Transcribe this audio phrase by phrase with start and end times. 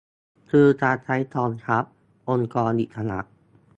[0.49, 1.83] คือการใช้กองทัพ
[2.29, 3.19] องค์กรอิสระ